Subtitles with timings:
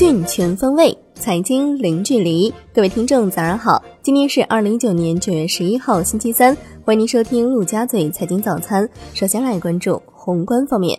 [0.00, 2.50] 讯全方位，财经零距离。
[2.72, 3.84] 各位听众，早上好！
[4.00, 6.56] 今天是二零一九年九月十一号，星期三。
[6.86, 8.88] 欢迎您收听陆家嘴财经早餐。
[9.12, 10.98] 首先来关注宏观方面。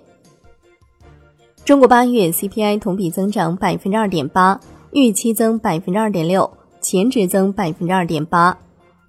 [1.66, 4.60] 中国八月 CPI 同比增长百分之二点八，
[4.92, 8.56] 预期增百分之二点六，前值增百分之二点八。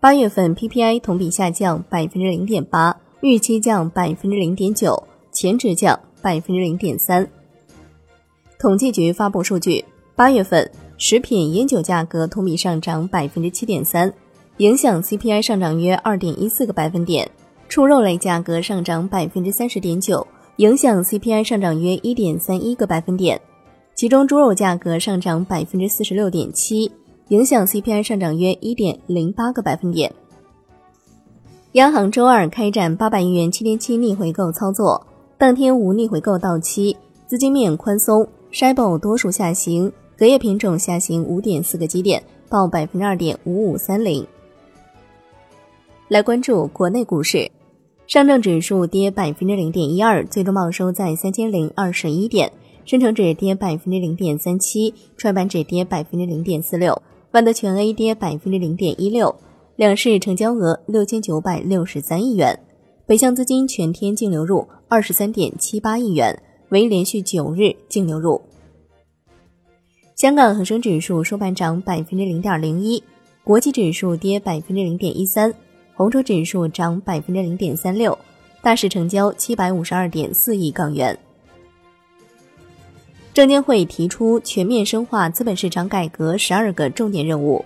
[0.00, 5.02] 八月份 PPI 同比下降百分之零点八，预期降百分之零点九，
[5.32, 7.29] 前值降百分之零点三。
[8.62, 9.84] 统计局发布数据，
[10.15, 14.15] 八月份食品烟酒价格同比上涨百分之七点三，
[14.59, 17.27] 影响 CPI 上涨约二点一四个百分点；
[17.69, 20.25] 畜肉类价格上涨百分之三十点九，
[20.59, 23.41] 影响 CPI 上涨约一点三一个百分点。
[23.97, 26.88] 其中猪肉价格上涨百分之四十六点七，
[27.30, 30.13] 影响 CPI 上涨约一点零八个百分点。
[31.73, 35.05] 央行周二开展八百亿元七天期逆回购操作，
[35.37, 38.24] 当天无逆回购到期，资金面宽松。
[38.55, 44.26] S h i b o 多数下行，隔夜品种下行五点四个基点，报百分之二点五五三零。
[46.09, 47.51] 来关注国内股市，
[48.07, 52.51] 上证指数跌百分之零点一二，最终报收在三千零二十一点；
[52.85, 59.35] 深成指跌百分之零点三七，创业板指跌百分之零点四六，万德全 A 跌百分之零点一六。
[59.76, 62.60] 两市成交额六千九百六十三亿元，
[63.07, 66.38] 北向资金全天净流入二十三点七八亿元。
[66.69, 68.41] 为连续九日净流入。
[70.22, 73.03] 香港恒生指数收盘涨百分之零点零一，
[73.42, 75.53] 国际指数跌百分之零点一三，
[75.94, 78.16] 红筹指数涨百分之零点三六，
[78.62, 81.19] 大市成交七百五十二点四亿港元。
[83.34, 87.64] 证监会提出全面深化资本市场改革十二个重点任务：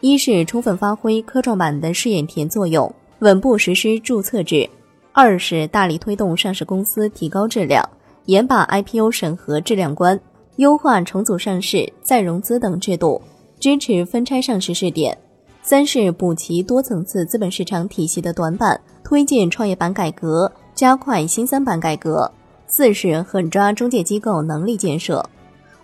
[0.00, 4.68] 一是充分发挥科创板的试验田作用，稳步实施注册制；
[5.12, 7.88] 二是大力推动上市公司提高质量。
[8.26, 10.18] 严把 IPO 审核质量关，
[10.56, 13.20] 优化重组上市、再融资等制度，
[13.58, 15.16] 支持分拆上市试点。
[15.62, 22.30] 三是补齐多层次资本市场体系的短板，推进创业板改革，加快新三板改革。
[22.66, 25.24] 四是狠抓中介机构能力建设。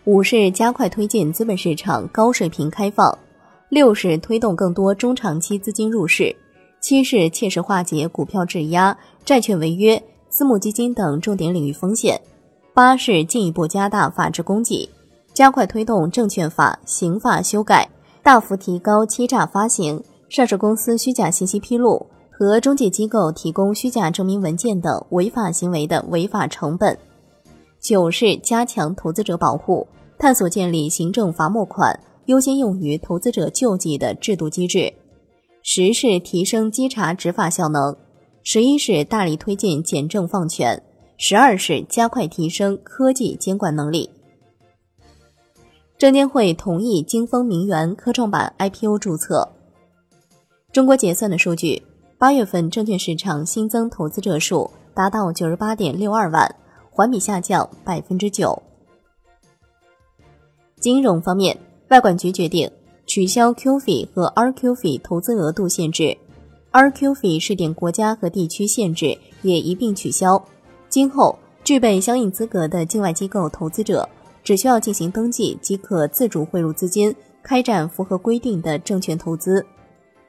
[0.05, 3.17] 五是加快推进资本市场高水平开放。
[3.69, 6.35] 六是推动更多中长期资金入市。
[6.81, 10.03] 七是切实化解股票质押、债券违约。
[10.31, 12.21] 私募基金等重点领域风险。
[12.79, 14.89] 八是进一步加大法治供给，
[15.35, 17.91] 加快推动证券法、刑法修改，
[18.23, 26.97] 大幅提高欺诈发行、上市公司虚假信息披露和中介机构提供虚假证明文件等违法行为的违法成本。
[27.81, 29.85] 九是加强投资者保护，
[30.17, 34.95] 探索建立行政罚没款优先用于投资者救济的制度机制。
[35.65, 37.97] 十是提升稽查执法效能。
[38.45, 40.81] 十一是大力推进简政放权，
[41.21, 44.09] 十二是加快提升科技监管能力。
[45.99, 49.49] 证监会同意金丰名媛科创板 IPO 注册。
[50.73, 51.83] 中国结算的数据，
[52.19, 56.55] 八月份证券市场新增投资者数达到九十八点六二万，
[56.89, 58.63] 环比下降百分之九。
[60.79, 61.59] 金融方面，
[61.89, 62.71] 外管局决定
[63.07, 66.17] 取消 QF 和 RQF 投资额度限制。
[66.71, 70.45] RQF 试点国家和地区限制也一并取消。
[70.89, 74.09] 今后，具备相应资格的境外机构投资者
[74.43, 79.65] 只需要进行登记即可自主汇入资金，开展符合规定的证券投资。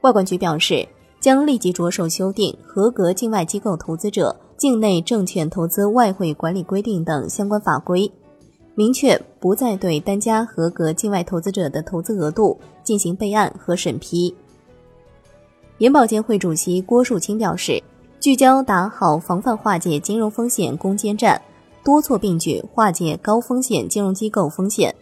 [0.02, 0.88] 外管局表示，
[1.20, 8.12] 将立即着手修订合格境外机构投资者境内证券投资外汇管理规定等相关法规，
[8.76, 14.34] 明确不再对单家合格境外投资者的投资额度进行备案和审批。
[15.78, 17.82] 银保监会主席郭树清表示，
[18.20, 21.42] 聚焦打好防范化解金融风险攻坚战，
[21.86, 24.94] 多措并举化解高风险金融机构风险，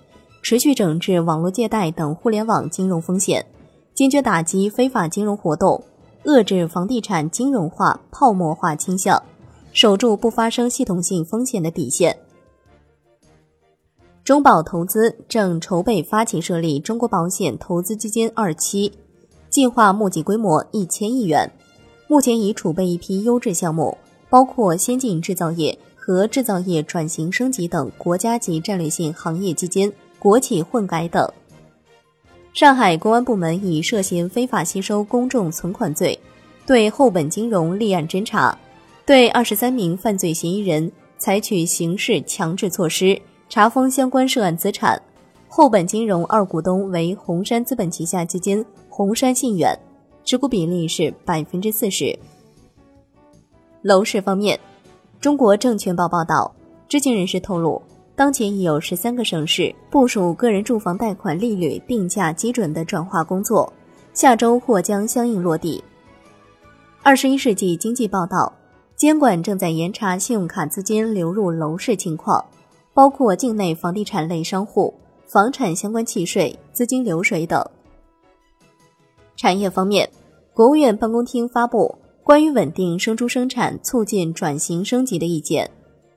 [0.44, 3.44] 持续整治网络借贷等互联网金融风险，
[3.95, 5.83] 坚决打击非法金融活动，
[6.25, 9.23] 遏制房地产金融化、泡沫化倾向，
[9.73, 12.15] 守住不发生系统性风险的底线。
[14.24, 18.94] 中保投资正筹备发起设立中国保险投资基金二期。
[19.50, 21.50] 计划募集规模一千亿元，
[22.07, 23.98] 目前已储备一批优质项目，
[24.30, 31.30] 包括先进制造业和制造业转型升级等国家级战略性行业基金、国企混改等。
[32.54, 36.18] 上海公安部门以涉嫌非法吸收公众存款罪，
[36.65, 38.57] 对厚本金融立案侦查，
[39.06, 45.00] 对二十三名犯罪嫌疑人采取刑事强制措施，查封相关涉案资产。
[45.50, 48.65] 厚本金融二股东为红杉资本旗下基金。
[48.89, 49.77] 红杉信远
[50.27, 52.13] 持股比例是百分之四十。
[53.81, 54.59] 楼市方面，
[55.21, 56.53] 中国证券报报道，
[56.89, 57.81] 知情人士透露，
[58.13, 63.71] 当前已有十三个省市部署个人住房贷款利率定价基准的转化工作，
[64.13, 65.81] 下周或将相应落地。
[67.03, 68.51] 二十一世纪经济报道，
[68.97, 72.44] 监管正在严查信用卡资金流入楼市情况，
[72.94, 74.94] 包括境内房地产类商户、
[75.25, 77.65] 房产相关契税、资金流水等。
[79.38, 80.10] 产业方面，
[80.54, 85.69] 国务院办公厅发布关于稳定生猪生产、促进转型升级的意见。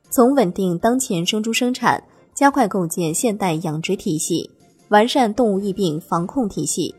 [0.08, 2.02] 从稳定当前生猪生产、
[2.34, 4.50] 加快构建现代养殖体系、
[4.88, 6.92] 完善动物疫病防控体系、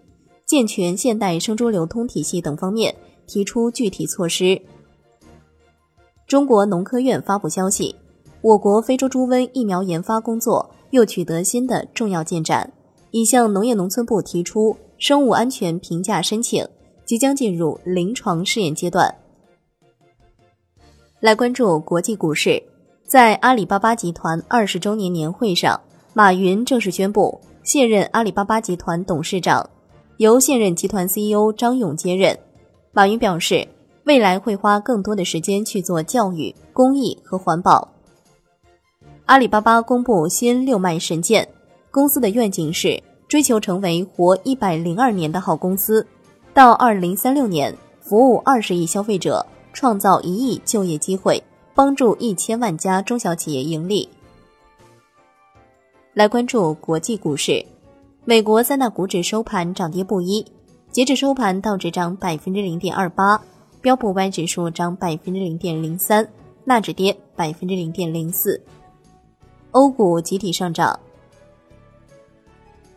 [0.45, 2.95] 健全现代生猪流通体系等方面
[3.27, 4.61] 提出具体措施。
[6.27, 7.95] 中国农科院发布消息，
[8.41, 12.71] 我国非洲猪瘟疫苗研发工作又取得新的重要进展，
[13.09, 16.63] 已向农业农村部提出生物安全评价申请，
[17.05, 19.11] 即将进入临床试验阶段。
[21.19, 22.61] 来关注国际股市。
[23.07, 25.81] 在阿里巴巴集团二十周年年会上，
[26.13, 29.67] 马云正式宣布卸任阿里巴巴集团董事长，
[30.17, 32.37] 由现任集团 CEO 张勇接任。
[32.91, 33.67] 马云表示，
[34.03, 37.89] 未来会花更多的时间去做教育、公益和环保。
[39.25, 41.49] 阿里巴巴公布新六脉神剑，
[41.89, 46.05] 公司的愿景是追求成为活一百零二年的好公司，
[46.53, 51.41] 到二零三六年服务二十亿消费者，创造一亿就业机会。
[51.73, 54.09] 帮助一千万家中小企业盈利。
[56.13, 57.65] 来关注国际股市，
[58.25, 60.45] 美国三大股指收盘涨跌不一。
[60.91, 63.41] 截至收盘，道指涨百分之零点二八，
[63.79, 66.27] 标普五百指数涨百分之零点零三，
[66.65, 68.61] 纳指跌百分之零点零四。
[69.71, 70.99] 欧股集体上涨。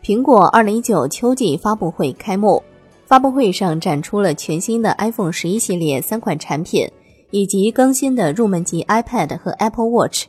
[0.05, 2.62] 苹果二零一九秋季发布会开幕，
[3.06, 6.87] 发布会上展出了全新的 iPhone 十一系列三款产品。
[7.31, 10.27] 以及更新的入门级 iPad 和 Apple Watch。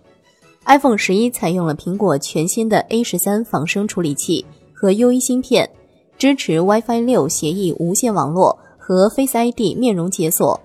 [0.65, 4.43] iPhone 十一采用了苹果全新的 A 十三仿生处理器
[4.73, 5.69] 和 U 一芯片，
[6.17, 10.59] 支持 WiFi 六协议无线网络和 Face ID 面容解锁。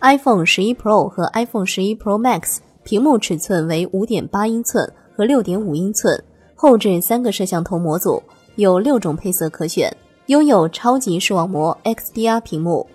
[0.00, 6.24] iPhone 十一 Pro 和 iPhone 十一 Pro Max 屏幕尺寸为五点八英寸和六点五英寸，
[6.54, 8.22] 后置三个摄像头模组，
[8.56, 9.90] 有六种配色可选，
[10.26, 12.86] 拥有超级视网膜 XDR 屏幕。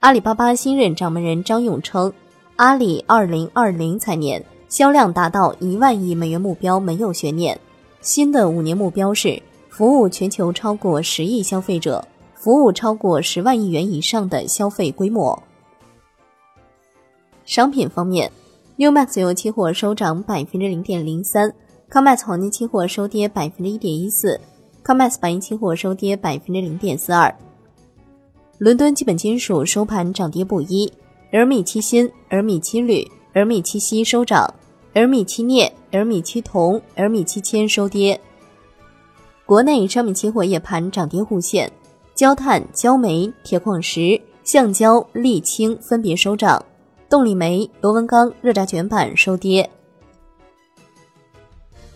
[0.00, 2.12] 阿里巴巴新任掌门人张勇称，
[2.56, 7.58] 阿里二零二零财年销量达到一万亿美元目标没有悬念。
[8.00, 15.36] 新的五年目标是服务全球超过十亿消费者，服务超过十万亿元以上的消费规模。
[17.44, 18.30] 商品方面
[18.76, 21.52] ，New Max 油期货收涨百分之零点零三
[21.90, 24.40] ，COMEX 黄金期货收跌百分之一点一四
[24.84, 27.34] ，COMEX 白银期货收跌百分之零点四二。
[28.58, 30.92] 伦敦基本金属收盘涨跌不一，
[31.32, 34.52] 而米七锌、而米七铝、而米七锡收涨，
[34.94, 38.20] 而米七镍、而米七铜、而米七铅收跌。
[39.46, 41.70] 国内商品期货夜盘涨跌互现，
[42.14, 46.62] 焦炭、焦煤、铁矿石、橡胶、沥青分别收涨，
[47.08, 49.70] 动力煤、螺纹钢、热轧卷板收跌。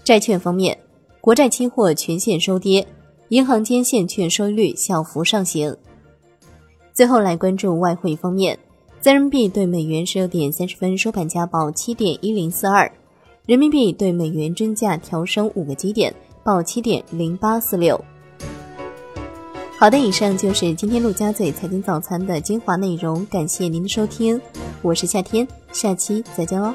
[0.04, 0.76] 债券方面，
[1.20, 2.86] 国债期货全线收跌，
[3.28, 5.76] 银行间现券收益率小幅上行。
[6.92, 8.58] 最后来关注外汇方面，
[9.00, 12.90] 在人民币对美元十六点三十分收盘价报七点一零四二，
[13.46, 17.98] 人民币对美元均价调升五个基点，报七点零八四六。
[19.78, 24.40] 好的，以上就是今天陆家嘴财经早餐的精华内容，感谢您的收听，
[24.82, 26.72] 我是夏天，下期再见喽。